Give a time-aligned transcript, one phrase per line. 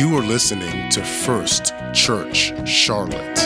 [0.00, 3.36] You are listening to First Church Charlotte.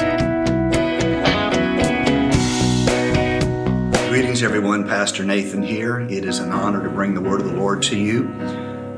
[4.08, 4.86] Greetings, everyone.
[4.86, 6.02] Pastor Nathan here.
[6.02, 8.32] It is an honor to bring the word of the Lord to you.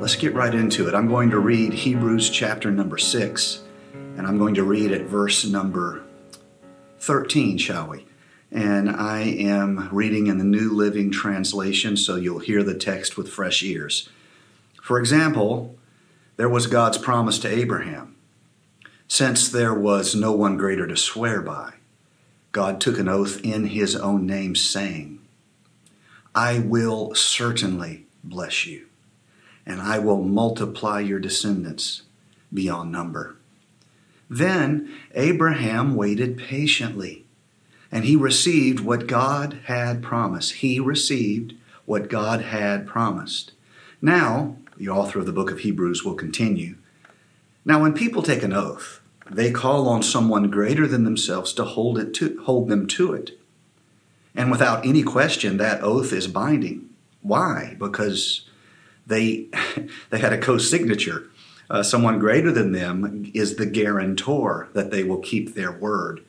[0.01, 0.95] Let's get right into it.
[0.95, 3.63] I'm going to read Hebrews chapter number 6,
[3.95, 6.03] and I'm going to read at verse number
[6.99, 8.05] 13, shall we?
[8.53, 13.31] And I am reading in the New Living Translation, so you'll hear the text with
[13.31, 14.11] fresh ears.
[14.83, 15.79] For example,
[16.37, 18.17] there was God's promise to Abraham.
[19.09, 21.75] Since there was no one greater to swear by,
[22.53, 25.21] God took an oath in his own name, saying,
[26.35, 28.87] I will certainly bless you,
[29.65, 32.03] and I will multiply your descendants
[32.53, 33.37] beyond number.
[34.29, 37.25] Then Abraham waited patiently,
[37.93, 40.55] and he received what God had promised.
[40.55, 43.53] He received what God had promised.
[44.03, 46.77] Now, the author of the book of Hebrews will continue.
[47.65, 51.99] Now, when people take an oath, they call on someone greater than themselves to hold
[51.99, 53.39] it to hold them to it.
[54.35, 56.91] And without any question, that oath is binding.
[57.23, 57.77] Why?
[57.79, 58.49] Because
[59.07, 59.49] they
[60.11, 61.29] they had a co-signature.
[61.69, 66.25] Uh, someone greater than them is the guarantor that they will keep their word.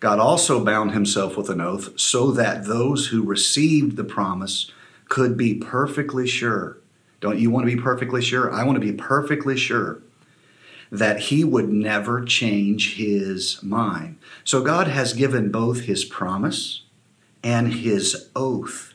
[0.00, 4.70] God also bound himself with an oath so that those who received the promise
[5.08, 6.78] could be perfectly sure
[7.20, 8.52] don't you want to be perfectly sure?
[8.52, 10.02] I want to be perfectly sure
[10.90, 14.18] that he would never change his mind.
[14.44, 16.82] So God has given both his promise
[17.42, 18.94] and his oath.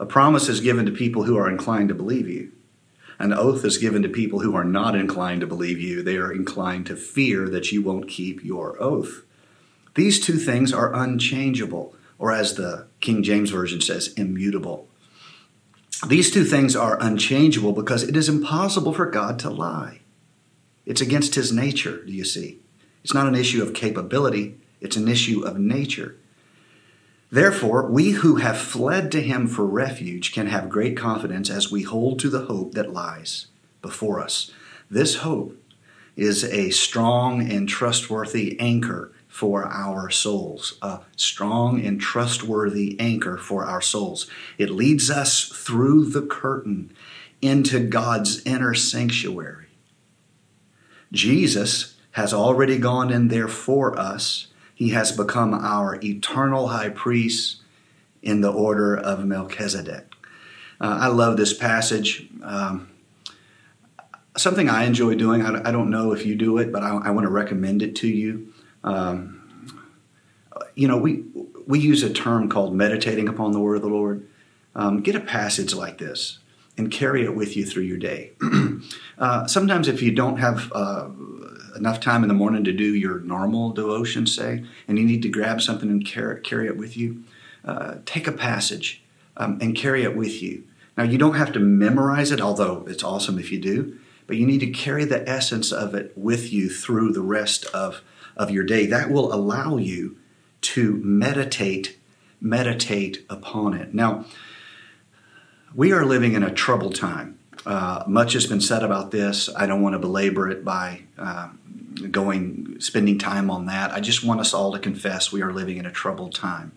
[0.00, 2.52] A promise is given to people who are inclined to believe you.
[3.18, 6.02] An oath is given to people who are not inclined to believe you.
[6.02, 9.24] They are inclined to fear that you won't keep your oath.
[9.96, 14.88] These two things are unchangeable, or as the King James Version says, immutable.
[16.06, 20.00] These two things are unchangeable because it is impossible for God to lie.
[20.86, 22.60] It's against his nature, do you see?
[23.02, 26.16] It's not an issue of capability, it's an issue of nature.
[27.30, 31.82] Therefore, we who have fled to him for refuge can have great confidence as we
[31.82, 33.48] hold to the hope that lies
[33.82, 34.50] before us.
[34.90, 35.60] This hope
[36.16, 43.64] is a strong and trustworthy anchor for our souls, a strong and trustworthy anchor for
[43.64, 44.28] our souls.
[44.58, 46.92] It leads us through the curtain
[47.40, 49.66] into God's inner sanctuary.
[51.12, 54.48] Jesus has already gone in there for us.
[54.74, 57.62] He has become our eternal high priest
[58.20, 60.14] in the order of Melchizedek.
[60.80, 62.28] Uh, I love this passage.
[62.42, 62.90] Um,
[64.36, 67.24] something I enjoy doing, I, don't know if you do it, but I, I want
[67.24, 68.52] to recommend it to you.
[68.88, 69.34] Um,
[70.74, 71.24] you know, we
[71.66, 74.26] we use a term called meditating upon the word of the Lord.
[74.74, 76.38] Um, get a passage like this
[76.76, 78.32] and carry it with you through your day.
[79.18, 81.08] uh, sometimes, if you don't have uh,
[81.76, 85.28] enough time in the morning to do your normal devotion, say, and you need to
[85.28, 87.24] grab something and carry, carry it with you,
[87.64, 89.02] uh, take a passage
[89.36, 90.64] um, and carry it with you.
[90.96, 94.46] Now, you don't have to memorize it, although it's awesome if you do, but you
[94.46, 98.02] need to carry the essence of it with you through the rest of
[98.38, 98.86] of your day.
[98.86, 100.16] That will allow you
[100.60, 101.98] to meditate
[102.40, 103.92] meditate upon it.
[103.92, 104.24] Now,
[105.74, 107.38] we are living in a troubled time.
[107.66, 109.50] Uh, much has been said about this.
[109.56, 111.48] I don't want to belabor it by uh,
[112.10, 113.92] going spending time on that.
[113.92, 116.72] I just want us all to confess we are living in a troubled time.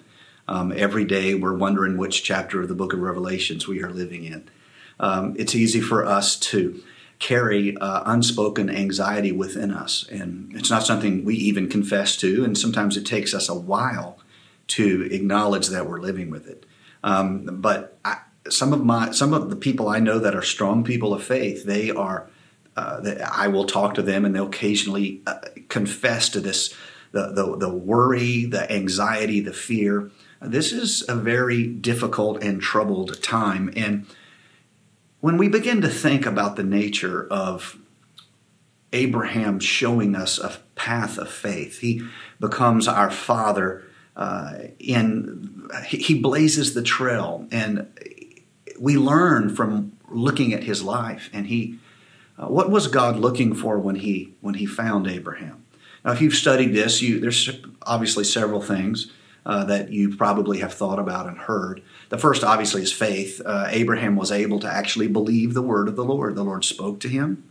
[0.48, 4.26] Um, every day we're wondering which chapter of the book of Revelations we are living
[4.26, 4.50] in.
[5.00, 6.84] Um, it's easy for us to
[7.22, 10.08] carry uh, unspoken anxiety within us.
[10.12, 14.18] And it's not something we even confess to, and sometimes it takes us a while
[14.68, 16.66] to acknowledge that we're living with it.
[17.04, 18.18] Um, but I,
[18.50, 21.64] some of my some of the people I know that are strong people of faith,
[21.64, 22.30] they are.
[22.76, 26.74] Uh, I will talk to them, and they'll occasionally uh, confess to this
[27.12, 30.10] the, the the worry, the anxiety, the fear.
[30.42, 34.08] This is a very difficult and troubled time, and
[35.22, 37.78] when we begin to think about the nature of
[38.92, 42.02] Abraham showing us a path of faith, he
[42.40, 43.86] becomes our father.
[44.16, 47.88] Uh, in he blazes the trail, and
[48.78, 51.30] we learn from looking at his life.
[51.32, 51.80] And he,
[52.38, 55.66] uh, what was God looking for when he when he found Abraham?
[56.04, 57.50] Now, if you've studied this, you, there's
[57.84, 59.12] obviously several things
[59.46, 61.82] uh, that you probably have thought about and heard.
[62.10, 63.42] The first, obviously, is faith.
[63.44, 66.36] Uh, Abraham was able to actually believe the word of the Lord.
[66.36, 67.44] The Lord spoke to him,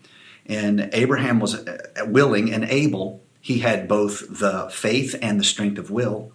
[0.47, 3.23] and Abraham was uh, willing and able.
[3.41, 6.33] He had both the faith and the strength of will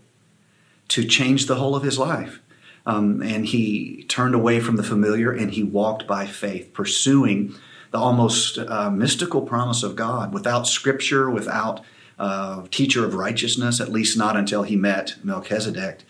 [0.90, 2.40] to change the whole of his life.
[2.86, 7.56] Um, and he turned away from the familiar and he walked by faith, pursuing
[7.92, 11.82] the almost uh, mystical promise of God without scripture, without
[12.18, 16.04] uh, teacher of righteousness, at least not until he met Melchizedek.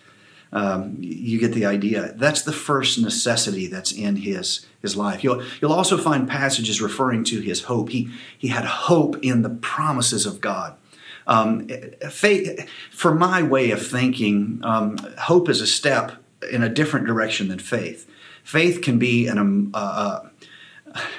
[0.54, 2.14] Um, you get the idea.
[2.16, 5.24] That's the first necessity that's in his his life.
[5.24, 7.90] You'll you'll also find passages referring to his hope.
[7.90, 10.78] He he had hope in the promises of God.
[11.28, 11.68] Um,
[12.10, 16.14] faith, for my way of thinking, um, hope is a step
[16.52, 18.10] in a different direction than faith.
[18.44, 19.78] Faith can be an, um, uh,
[20.24, 20.30] uh,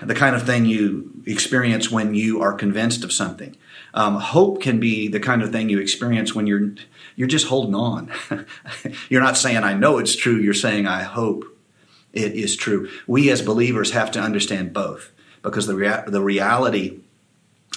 [0.02, 3.56] the kind of thing you experience when you are convinced of something.
[3.94, 6.75] Um, hope can be the kind of thing you experience when you're
[7.17, 8.12] you're just holding on.
[9.08, 10.37] you're not saying I know it's true.
[10.37, 11.44] You're saying I hope
[12.12, 12.90] it is true.
[13.06, 15.12] We as believers have to understand both
[15.43, 17.00] because the rea- the reality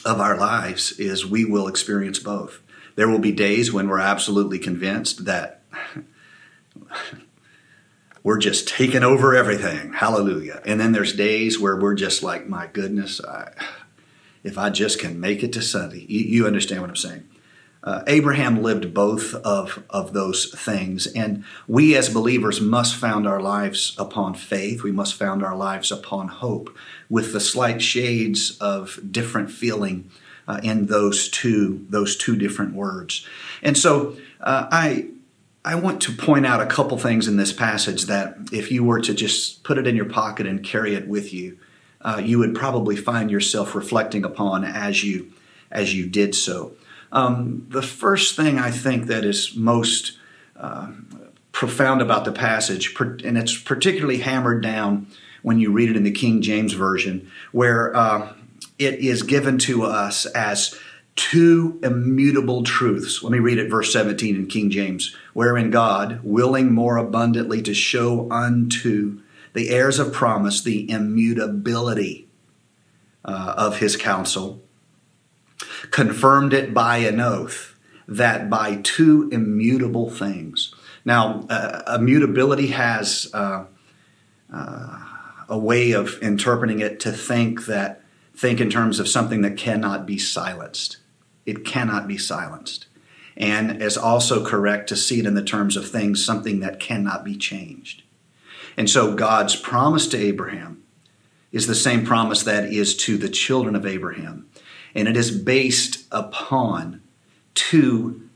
[0.05, 2.61] of our lives is we will experience both.
[2.95, 5.61] There will be days when we're absolutely convinced that
[8.23, 9.93] we're just taking over everything.
[9.93, 10.61] Hallelujah.
[10.65, 13.51] And then there's days where we're just like, my goodness, I,
[14.43, 16.05] if I just can make it to Sunday.
[16.07, 17.27] You, you understand what I'm saying?
[17.81, 21.07] Uh, Abraham lived both of, of those things.
[21.07, 24.83] And we as believers must found our lives upon faith.
[24.83, 26.75] We must found our lives upon hope
[27.09, 30.11] with the slight shades of different feeling
[30.45, 33.25] uh, in those two, those two different words.
[33.61, 35.07] And so uh, I,
[35.63, 39.01] I want to point out a couple things in this passage that if you were
[39.01, 41.57] to just put it in your pocket and carry it with you,
[42.01, 45.33] uh, you would probably find yourself reflecting upon as you
[45.71, 46.71] as you did so.
[47.11, 50.17] Um, the first thing I think that is most
[50.55, 50.91] uh,
[51.51, 55.07] profound about the passage, and it's particularly hammered down
[55.41, 58.33] when you read it in the King James Version, where uh,
[58.77, 60.77] it is given to us as
[61.19, 63.21] two immutable truths.
[63.21, 67.73] Let me read it, verse 17 in King James, wherein God, willing more abundantly to
[67.73, 69.19] show unto
[69.53, 72.29] the heirs of promise the immutability
[73.25, 74.61] uh, of his counsel,
[75.91, 77.77] confirmed it by an oath
[78.07, 80.73] that by two immutable things.
[81.03, 83.65] Now, uh, immutability has uh,
[84.53, 84.99] uh,
[85.49, 90.05] a way of interpreting it to think that think in terms of something that cannot
[90.05, 90.95] be silenced.
[91.45, 92.87] It cannot be silenced.
[93.37, 97.23] And is also correct to see it in the terms of things, something that cannot
[97.23, 98.03] be changed.
[98.75, 100.83] And so God's promise to Abraham
[101.51, 104.47] is the same promise that is to the children of Abraham.
[104.93, 107.01] And it is based upon
[107.53, 108.29] two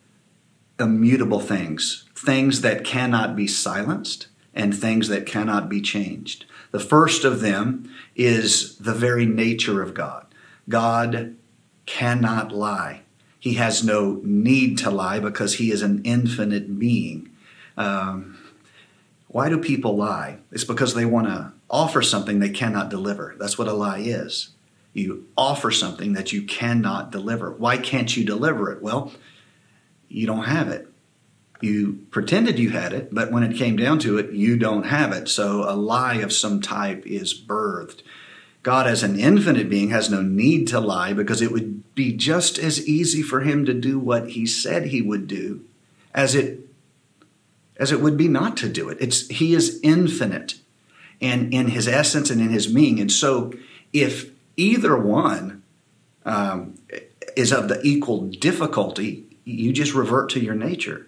[0.79, 6.45] immutable things things that cannot be silenced and things that cannot be changed.
[6.71, 10.25] The first of them is the very nature of God.
[10.69, 11.35] God
[11.85, 13.01] cannot lie.
[13.39, 17.30] He has no need to lie because he is an infinite being.
[17.75, 18.39] Um,
[19.27, 20.38] why do people lie?
[20.51, 23.35] It's because they want to offer something they cannot deliver.
[23.39, 24.50] That's what a lie is.
[24.94, 27.51] You offer something that you cannot deliver.
[27.51, 28.81] Why can't you deliver it?
[28.81, 29.12] Well,
[30.07, 30.88] you don't have it.
[31.62, 35.12] You pretended you had it, but when it came down to it, you don't have
[35.12, 35.27] it.
[35.30, 38.03] So a lie of some type is birthed.
[38.63, 42.57] God, as an infinite being, has no need to lie because it would be just
[42.57, 45.65] as easy for him to do what he said he would do
[46.13, 46.62] as it
[47.77, 48.98] as it would be not to do it.
[49.01, 50.56] It's he is infinite
[51.21, 53.00] and in his essence and in his being.
[53.00, 53.54] And so
[53.92, 55.64] if either one
[56.26, 56.76] um,
[57.35, 61.07] is of the equal difficulty, you just revert to your nature.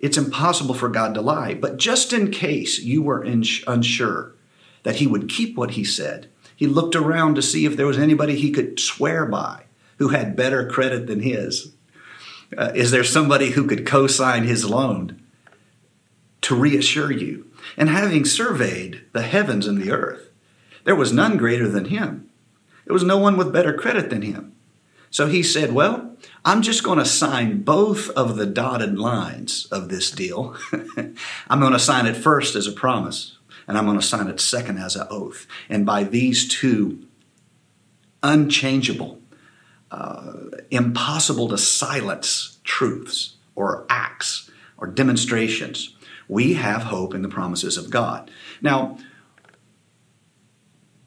[0.00, 1.54] It's impossible for God to lie.
[1.54, 4.32] But just in case you were unsure
[4.82, 6.28] that he would keep what he said,
[6.62, 9.64] he looked around to see if there was anybody he could swear by
[9.98, 11.72] who had better credit than his.
[12.56, 15.22] Uh, is there somebody who could co sign his loan?
[16.42, 17.46] to reassure you.
[17.76, 20.28] And having surveyed the heavens and the earth,
[20.84, 22.28] there was none greater than him.
[22.84, 24.52] There was no one with better credit than him.
[25.10, 29.88] So he said, Well, I'm just going to sign both of the dotted lines of
[29.88, 30.56] this deal.
[31.48, 34.40] I'm going to sign it first as a promise, and I'm going to sign it
[34.40, 35.46] second as an oath.
[35.68, 37.06] And by these two
[38.22, 39.20] unchangeable,
[39.90, 40.34] uh,
[40.70, 45.94] impossible to silence truths or acts or demonstrations,
[46.28, 48.30] we have hope in the promises of God.
[48.60, 48.98] Now,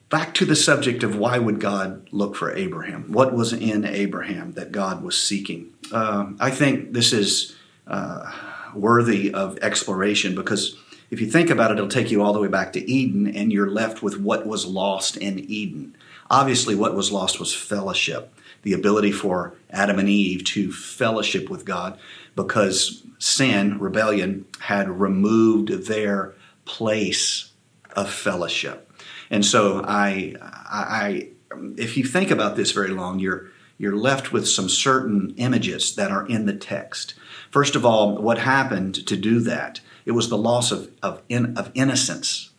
[0.08, 3.12] back to the subject of why would God look for Abraham?
[3.12, 5.72] What was in Abraham that God was seeking?
[5.92, 8.32] Uh, I think this is uh,
[8.74, 10.76] worthy of exploration because
[11.10, 13.52] if you think about it, it'll take you all the way back to Eden, and
[13.52, 15.96] you're left with what was lost in Eden.
[16.30, 21.64] Obviously, what was lost was fellowship, the ability for Adam and Eve to fellowship with
[21.64, 21.98] God
[22.34, 26.34] because sin, rebellion, had removed their
[26.64, 27.52] place
[27.94, 28.92] of fellowship.
[29.30, 31.28] And so I, I
[31.76, 33.48] if you think about this very long, you're
[33.78, 37.14] you're left with some certain images that are in the text.
[37.50, 39.80] First of all, what happened to do that?
[40.06, 42.50] It was the loss of, of, in, of innocence.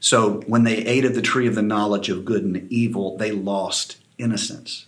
[0.00, 3.32] So when they ate of the tree of the knowledge of good and evil, they
[3.32, 4.86] lost innocence.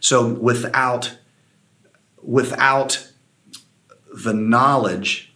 [0.00, 1.18] So without,
[2.22, 3.10] without
[4.12, 5.34] the knowledge,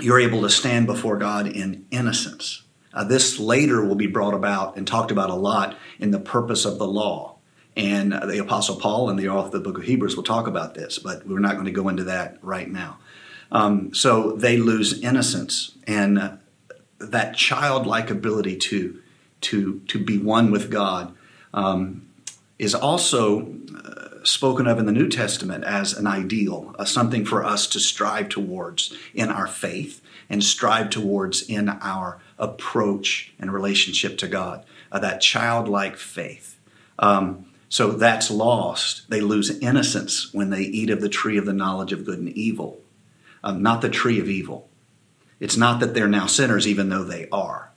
[0.00, 2.62] you're able to stand before God in innocence.
[2.92, 6.64] Uh, this later will be brought about and talked about a lot in the purpose
[6.64, 7.36] of the law.
[7.76, 10.74] And the Apostle Paul and the author of the book of Hebrews will talk about
[10.74, 12.98] this, but we're not going to go into that right now.
[13.52, 16.36] Um, so they lose innocence and uh,
[16.98, 19.00] that childlike ability to,
[19.42, 21.14] to, to be one with God
[21.54, 22.08] um,
[22.58, 27.44] is also uh, spoken of in the New Testament as an ideal, uh, something for
[27.44, 34.18] us to strive towards in our faith and strive towards in our approach and relationship
[34.18, 34.64] to God.
[34.90, 36.58] Uh, that childlike faith.
[36.98, 39.10] Um, so that's lost.
[39.10, 42.28] They lose innocence when they eat of the tree of the knowledge of good and
[42.30, 42.80] evil,
[43.46, 44.68] um, not the tree of evil.
[45.38, 47.72] It's not that they're now sinners, even though they are.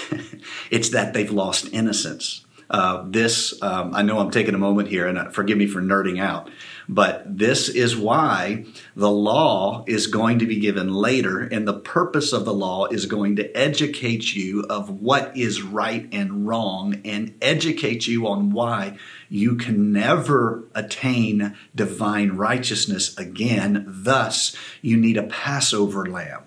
[0.70, 2.44] it's that they've lost innocence.
[2.68, 5.80] Uh, this, um, I know I'm taking a moment here, and uh, forgive me for
[5.80, 6.50] nerding out,
[6.88, 8.64] but this is why
[8.96, 13.06] the law is going to be given later, and the purpose of the law is
[13.06, 18.98] going to educate you of what is right and wrong and educate you on why
[19.28, 23.84] you can never attain divine righteousness again.
[23.86, 26.42] Thus, you need a Passover lamb.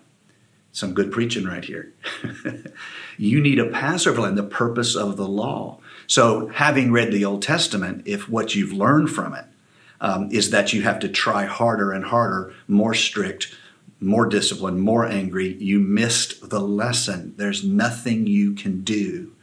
[0.71, 1.93] Some good preaching right here.
[3.17, 5.79] you need a Passover lamb, the purpose of the law.
[6.09, 9.45] So, having read the Old Testament, if what you've learned from it
[10.01, 13.55] um, is that you have to try harder and harder, more strict,
[14.01, 15.53] more disciplined, more angry.
[15.53, 17.35] You missed the lesson.
[17.37, 19.33] There's nothing you can do.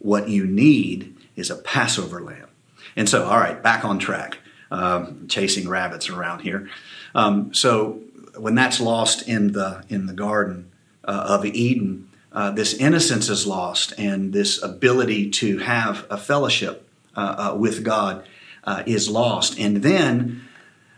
[0.00, 2.48] What you need is a Passover lamb.
[2.96, 4.38] And so, all right, back on track,
[4.72, 6.68] um, chasing rabbits around here.
[7.14, 8.00] Um, so,
[8.36, 10.72] when that's lost in the in the Garden
[11.04, 16.88] uh, of Eden, uh, this innocence is lost, and this ability to have a fellowship
[17.16, 18.26] uh, uh with God
[18.64, 19.58] uh, is lost.
[19.58, 20.42] And then,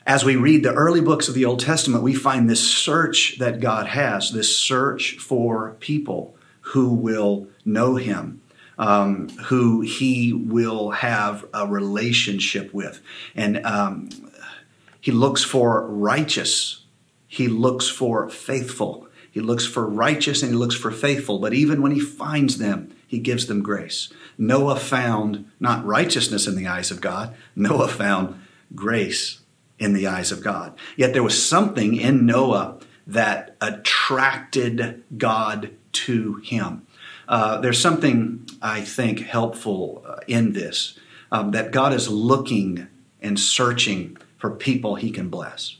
[0.06, 3.60] as we read the early books of the Old Testament, we find this search that
[3.60, 8.40] God has, this search for people who will know Him.
[8.78, 13.00] Um, who he will have a relationship with.
[13.34, 14.10] And um,
[15.00, 16.82] he looks for righteous,
[17.28, 19.05] he looks for faithful,
[19.36, 21.38] he looks for righteous, and he looks for faithful.
[21.38, 24.08] But even when he finds them, he gives them grace.
[24.38, 28.40] Noah found not righteousness in the eyes of God, Noah found
[28.74, 29.40] grace
[29.78, 30.74] in the eyes of God.
[30.96, 36.86] Yet there was something in Noah that attracted God to him.
[37.28, 40.98] Uh, there's something I think helpful uh, in this
[41.30, 42.86] um, that God is looking
[43.20, 45.76] and searching for people he can bless.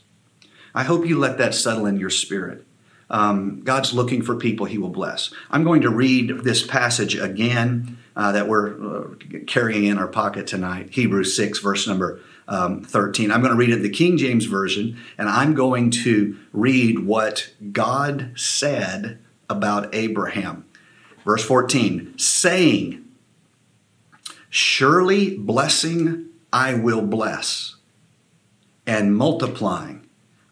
[0.75, 2.66] I hope you let that settle in your spirit.
[3.09, 5.33] Um, God's looking for people he will bless.
[5.49, 10.47] I'm going to read this passage again uh, that we're uh, carrying in our pocket
[10.47, 13.31] tonight Hebrews 6, verse number um, 13.
[13.31, 17.05] I'm going to read it in the King James Version, and I'm going to read
[17.05, 20.65] what God said about Abraham.
[21.23, 23.05] Verse 14, saying,
[24.49, 27.75] Surely blessing I will bless,
[28.85, 30.07] and multiplying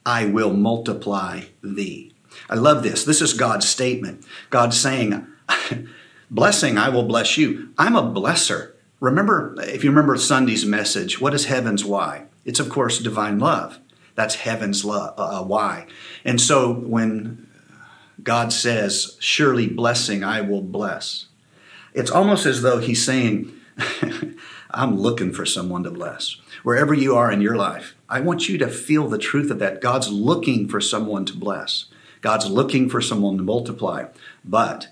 [0.05, 2.14] I will multiply thee.
[2.50, 3.04] I love this.
[3.04, 4.25] This is God's statement.
[4.50, 5.27] God saying,
[6.32, 7.70] Blessing, I will bless you.
[7.77, 8.74] I'm a blesser.
[9.00, 12.25] Remember, if you remember Sunday's message, what is heaven's why?
[12.46, 13.80] It's, of course, divine love.
[14.15, 15.88] That's heaven's love, uh, uh, why.
[16.24, 17.48] And so when
[18.24, 21.27] God says, Surely blessing, I will bless,
[21.94, 23.54] it's almost as though He's saying,
[24.72, 26.38] I'm looking for someone to bless.
[26.63, 29.82] Wherever you are in your life, I want you to feel the truth of that.
[29.82, 31.86] God's looking for someone to bless.
[32.25, 34.05] God's looking for someone to multiply.
[34.44, 34.88] But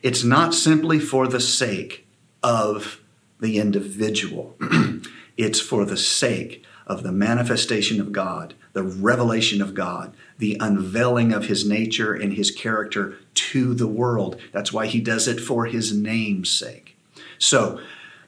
[0.00, 2.06] it's not simply for the sake
[2.40, 3.00] of
[3.40, 4.56] the individual,
[5.36, 11.32] it's for the sake of the manifestation of God, the revelation of God, the unveiling
[11.32, 14.40] of his nature and his character to the world.
[14.52, 16.96] That's why he does it for his name's sake.
[17.38, 17.80] So,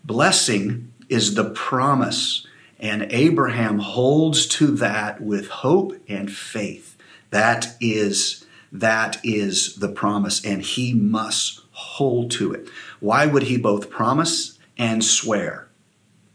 [0.05, 2.49] blessing is the promise,
[2.81, 6.90] and Abraham holds to that with hope and faith.
[7.31, 12.69] That is that is the promise, and he must hold to it.
[13.01, 15.69] Why would he both promise and swear?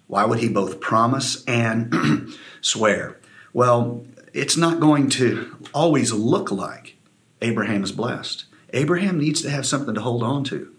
[0.08, 3.18] Why would he both promise and swear?
[3.54, 6.98] Well, it's not going to always look like
[7.42, 8.46] Abraham is blessed.
[8.74, 10.74] Abraham needs to have something to hold on to.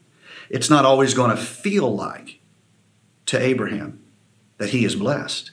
[0.50, 2.40] It's not always going to feel like
[3.26, 4.00] to Abraham
[4.58, 5.50] that he is blessed.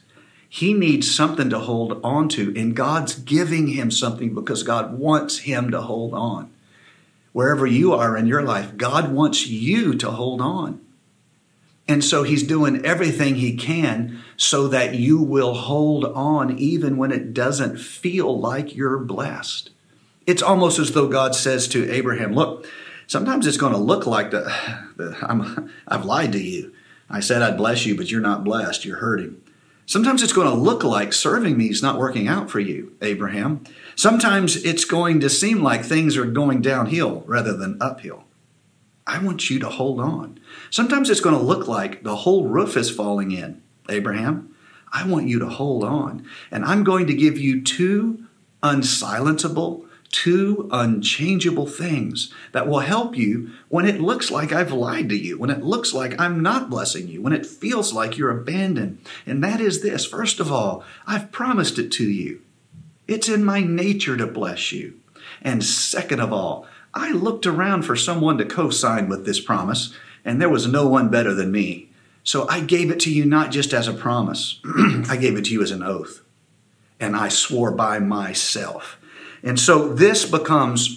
[0.55, 5.39] He needs something to hold on to, and God's giving him something because God wants
[5.39, 6.51] him to hold on.
[7.31, 10.79] Wherever you are in your life, God wants you to hold on.
[11.87, 17.11] And so he's doing everything he can so that you will hold on even when
[17.11, 19.71] it doesn't feel like you're blessed.
[20.27, 22.67] It's almost as though God says to Abraham, Look,
[23.07, 24.43] sometimes it's going to look like the,
[24.97, 26.75] the I'm, I've lied to you.
[27.09, 28.85] I said I'd bless you, but you're not blessed.
[28.85, 29.39] You're hurting.
[29.85, 33.63] Sometimes it's going to look like serving me is not working out for you, Abraham.
[33.95, 38.23] Sometimes it's going to seem like things are going downhill rather than uphill.
[39.05, 40.39] I want you to hold on.
[40.69, 43.61] Sometimes it's going to look like the whole roof is falling in.
[43.89, 44.55] Abraham,
[44.93, 46.25] I want you to hold on.
[46.49, 48.25] And I'm going to give you two
[48.61, 55.17] unsilenceable, two unchangeable things that will help you when it looks like I've lied to
[55.17, 58.99] you, when it looks like I'm not blessing you, when it feels like you're abandoned.
[59.25, 62.41] And that is this first of all, I've promised it to you.
[63.07, 64.93] It's in my nature to bless you.
[65.41, 69.93] And second of all, I looked around for someone to co sign with this promise,
[70.23, 71.89] and there was no one better than me.
[72.23, 74.61] So I gave it to you not just as a promise,
[75.09, 76.21] I gave it to you as an oath.
[76.99, 78.97] And I swore by myself.
[79.43, 80.95] And so this becomes,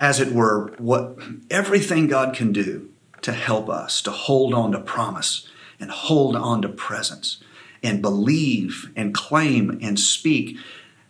[0.00, 1.18] as it were, what
[1.50, 2.90] everything God can do
[3.22, 5.48] to help us to hold on to promise
[5.78, 7.42] and hold on to presence
[7.82, 10.56] and believe and claim and speak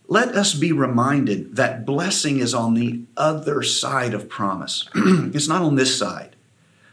[0.07, 4.89] let us be reminded that blessing is on the other side of promise.
[4.95, 6.35] it's not on this side.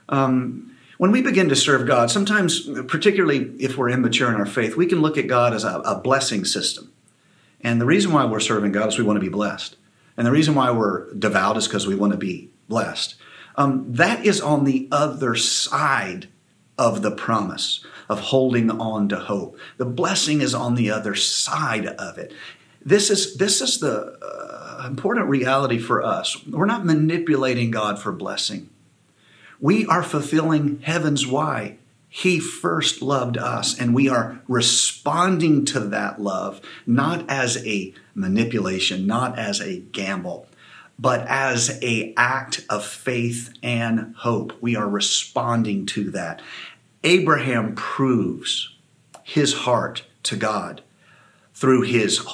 [0.08, 4.76] Um, when we begin to serve God, sometimes, particularly if we're immature in our faith,
[4.76, 6.92] we can look at God as a, a blessing system.
[7.64, 9.76] And the reason why we're serving God is we want to be blessed.
[10.16, 13.16] And the reason why we're devout is because we want to be blessed.
[13.56, 16.28] Um, that is on the other side
[16.78, 19.58] of the promise of holding on to hope.
[19.78, 22.32] The blessing is on the other side of it.
[22.84, 26.44] This is this is the uh, important reality for us.
[26.46, 28.68] We're not manipulating God for blessing.
[29.58, 31.78] We are fulfilling heaven's why.
[32.16, 39.04] He first loved us, and we are responding to that love not as a manipulation,
[39.04, 40.46] not as a gamble,
[40.96, 44.52] but as a act of faith and hope.
[44.60, 46.40] We are responding to that.
[47.02, 48.72] Abraham proves
[49.24, 50.82] his heart to God
[51.52, 52.24] through his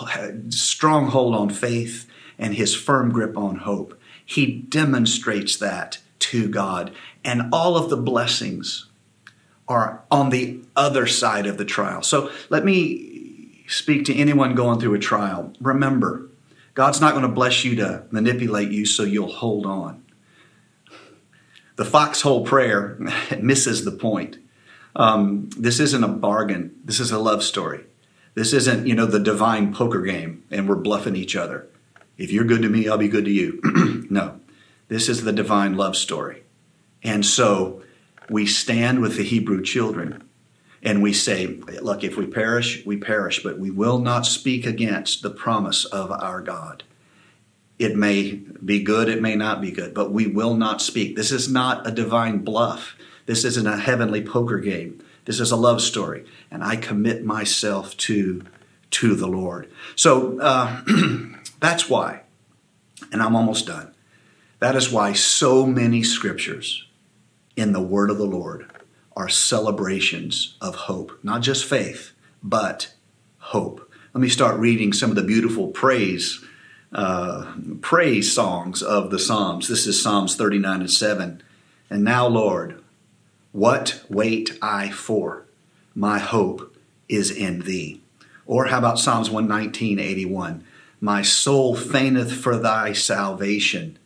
[0.50, 2.06] stronghold on faith
[2.38, 3.98] and his firm grip on hope.
[4.26, 6.92] He demonstrates that to God.
[7.24, 8.89] And all of the blessings
[9.70, 12.02] are on the other side of the trial.
[12.02, 15.52] So let me speak to anyone going through a trial.
[15.60, 16.28] Remember,
[16.74, 20.04] God's not going to bless you to manipulate you so you'll hold on.
[21.76, 22.98] The foxhole prayer
[23.40, 24.38] misses the point.
[24.96, 27.84] Um, this isn't a bargain, this is a love story.
[28.34, 31.68] This isn't, you know, the divine poker game and we're bluffing each other.
[32.18, 33.60] If you're good to me, I'll be good to you.
[34.10, 34.40] no,
[34.88, 36.42] this is the divine love story.
[37.02, 37.82] And so
[38.30, 40.22] we stand with the Hebrew children
[40.82, 41.46] and we say,
[41.82, 46.10] look, if we perish, we perish, but we will not speak against the promise of
[46.10, 46.84] our God.
[47.78, 51.16] It may be good, it may not be good, but we will not speak.
[51.16, 52.94] This is not a divine bluff.
[53.26, 55.02] This isn't a heavenly poker game.
[55.24, 58.42] This is a love story, and I commit myself to
[58.90, 59.70] to the Lord.
[59.94, 60.82] So uh,
[61.60, 62.22] that's why,
[63.12, 63.94] and I'm almost done.
[64.58, 66.86] That is why so many scriptures
[67.60, 68.70] in the Word of the Lord
[69.14, 72.94] are celebrations of hope, not just faith, but
[73.38, 73.92] hope.
[74.14, 76.42] Let me start reading some of the beautiful praise
[76.92, 79.68] uh, praise songs of the Psalms.
[79.68, 81.42] This is Psalms 39 and 7.
[81.90, 82.82] And now, Lord,
[83.52, 85.44] what wait I for?
[85.94, 86.74] My hope
[87.10, 88.00] is in thee.
[88.46, 90.64] Or how about Psalms 119, 81?
[90.98, 93.98] My soul fainteth for thy salvation,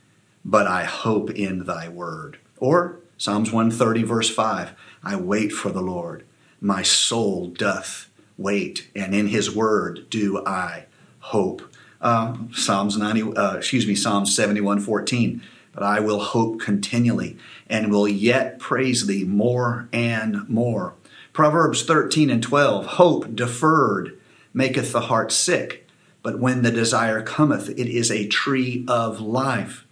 [0.45, 2.39] but I hope in thy word.
[2.59, 6.27] Or Psalms 130, verse 5 I wait for the Lord.
[6.61, 10.85] My soul doth wait, and in his word do I
[11.21, 11.63] hope.
[12.03, 15.41] Uh, Psalms 90, uh, excuse me, Psalms 71, 14
[15.73, 20.93] but I will hope continually and will yet praise thee more and more.
[21.33, 24.21] Proverbs 13 and 12 Hope deferred
[24.53, 25.89] maketh the heart sick,
[26.23, 29.84] but when the desire cometh, it is a tree of life.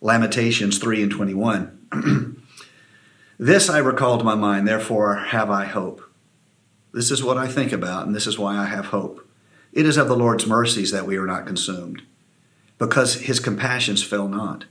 [0.00, 2.42] Lamentations 3 and 21.
[3.38, 6.02] this I recall to my mind, therefore have I hope.
[6.92, 9.28] This is what I think about, and this is why I have hope.
[9.72, 12.02] It is of the Lord's mercies that we are not consumed
[12.78, 14.64] because his compassions fail not.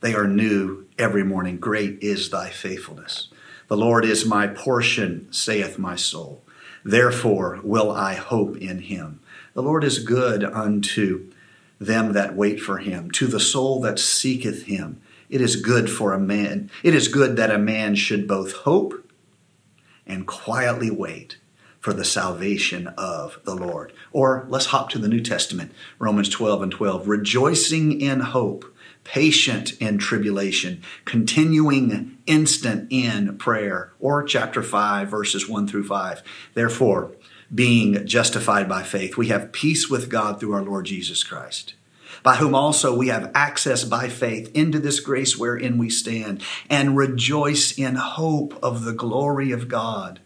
[0.00, 1.58] They are new every morning.
[1.58, 3.28] Great is thy faithfulness.
[3.68, 6.42] The Lord is my portion, saith my soul.
[6.84, 9.18] Therefore will I hope in him.
[9.54, 11.32] The Lord is good unto
[11.78, 15.00] them that wait for him, to the soul that seeketh him.
[15.28, 19.10] It is good for a man, it is good that a man should both hope
[20.06, 21.38] and quietly wait
[21.80, 23.92] for the salvation of the Lord.
[24.12, 27.06] Or let's hop to the New Testament, Romans 12 and 12.
[27.06, 28.64] Rejoicing in hope,
[29.04, 33.92] patient in tribulation, continuing instant in prayer.
[34.00, 36.22] Or chapter 5, verses 1 through 5.
[36.54, 37.12] Therefore,
[37.54, 41.74] being justified by faith, we have peace with God through our Lord Jesus Christ
[42.22, 46.96] by whom also we have access by faith into this grace wherein we stand, and
[46.96, 50.20] rejoice in hope of the glory of God.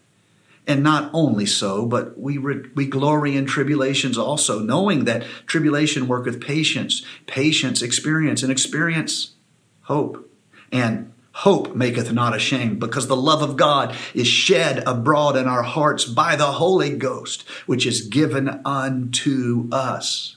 [0.67, 6.07] And not only so, but we, re- we glory in tribulations also, knowing that tribulation
[6.07, 9.35] worketh patience, patience, experience, and experience,
[9.83, 10.31] hope.
[10.71, 15.63] And hope maketh not ashamed, because the love of God is shed abroad in our
[15.63, 20.37] hearts by the Holy Ghost, which is given unto us.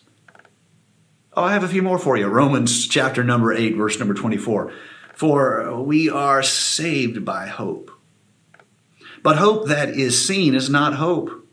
[1.35, 2.27] Oh, I have a few more for you.
[2.27, 4.71] Romans chapter number 8, verse number 24.
[5.15, 7.89] For we are saved by hope.
[9.23, 11.47] But hope that is seen is not hope.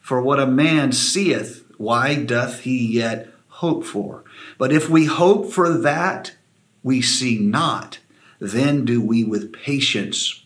[0.00, 4.24] For what a man seeth, why doth he yet hope for?
[4.58, 6.34] But if we hope for that
[6.82, 7.98] we see not,
[8.38, 10.44] then do we with patience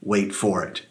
[0.00, 0.86] wait for it.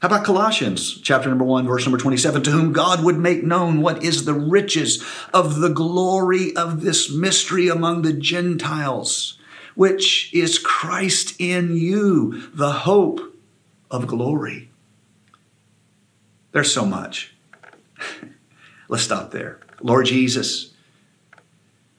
[0.00, 3.80] How about Colossians chapter number 1 verse number 27 to whom God would make known
[3.80, 9.38] what is the riches of the glory of this mystery among the Gentiles
[9.74, 13.20] which is Christ in you the hope
[13.90, 14.70] of glory.
[16.52, 17.34] There's so much.
[18.88, 19.60] Let's stop there.
[19.80, 20.72] Lord Jesus,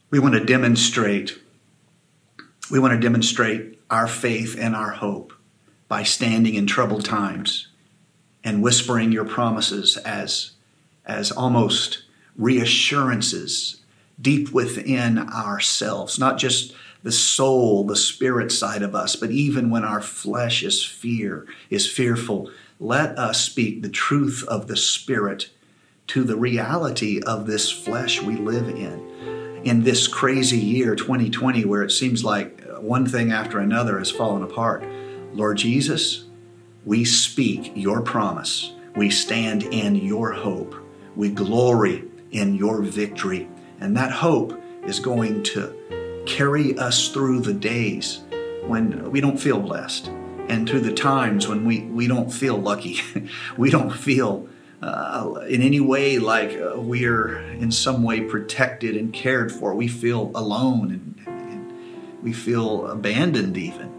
[0.09, 1.39] we want to demonstrate
[2.71, 5.33] we want to demonstrate our faith and our hope
[5.87, 7.67] by standing in troubled times
[8.43, 10.51] and whispering your promises as,
[11.05, 12.03] as almost
[12.35, 13.81] reassurances
[14.19, 16.73] deep within ourselves, not just
[17.03, 21.89] the soul, the spirit side of us, but even when our flesh is fear, is
[21.89, 22.49] fearful,
[22.79, 25.49] let us speak the truth of the spirit
[26.07, 29.42] to the reality of this flesh we live in.
[29.63, 34.11] In this crazy year, 2020, where it seems like uh, one thing after another has
[34.11, 34.83] fallen apart,
[35.31, 36.25] Lord Jesus,
[36.83, 38.73] we speak your promise.
[38.97, 40.75] We stand in your hope.
[41.15, 43.47] We glory in your victory.
[43.79, 48.19] And that hope is going to carry us through the days
[48.67, 50.09] when we don't feel blessed
[50.49, 52.99] and through the times when we, we don't feel lucky.
[53.57, 54.49] we don't feel
[54.83, 59.73] uh, in any way like uh, we're in some way protected and cared for.
[59.73, 61.73] We feel alone and, and
[62.21, 63.93] we feel abandoned even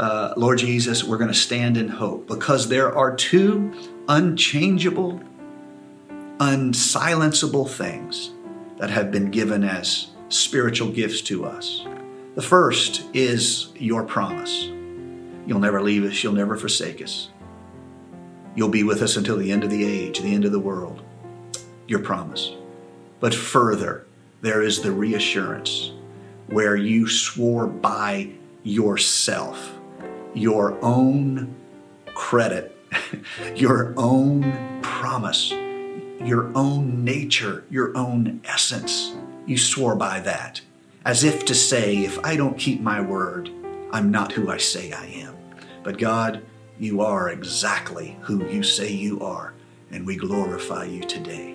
[0.00, 3.70] uh, Lord Jesus, we're going to stand in hope because there are two
[4.08, 5.20] unchangeable,
[6.38, 8.30] unsilenceable things
[8.78, 11.84] that have been given as spiritual gifts to us.
[12.34, 14.64] The first is your promise.
[15.46, 17.28] You'll never leave us, you'll never forsake us.
[18.54, 21.02] You'll be with us until the end of the age, the end of the world.
[21.86, 22.52] Your promise.
[23.20, 24.06] But further,
[24.40, 25.92] there is the reassurance
[26.46, 28.30] where you swore by
[28.62, 29.76] yourself
[30.34, 31.54] your own
[32.14, 32.76] credit,
[33.54, 39.14] your own promise, your own nature, your own essence.
[39.46, 40.60] You swore by that,
[41.04, 43.50] as if to say, if I don't keep my word,
[43.92, 45.34] I'm not who I say I am.
[45.82, 46.42] But God,
[46.80, 49.52] you are exactly who you say you are,
[49.90, 51.54] and we glorify you today.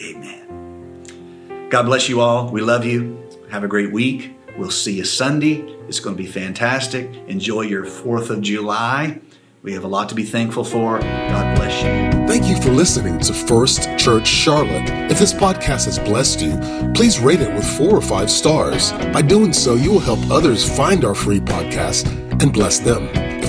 [0.00, 1.68] Amen.
[1.70, 2.48] God bless you all.
[2.50, 3.18] We love you.
[3.50, 4.36] Have a great week.
[4.56, 5.62] We'll see you Sunday.
[5.88, 7.12] It's going to be fantastic.
[7.26, 9.20] Enjoy your 4th of July.
[9.62, 11.00] We have a lot to be thankful for.
[11.00, 12.26] God bless you.
[12.28, 14.88] Thank you for listening to First Church Charlotte.
[15.10, 16.56] If this podcast has blessed you,
[16.94, 18.92] please rate it with four or five stars.
[19.12, 22.06] By doing so, you will help others find our free podcast
[22.40, 23.33] and bless them.